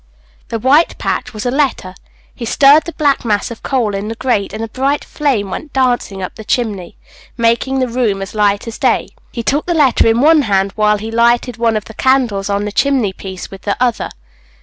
[0.47, 1.93] The white patch was a letter.
[2.33, 5.73] He stirred the black mass of coal in the grate, and a bright flame went
[5.73, 6.97] dancing up the chimney,
[7.37, 9.09] making the room as light as day.
[9.31, 12.65] He took the letter in one hand, while he lighted one of the candles on
[12.65, 14.09] the chimney piece with the other.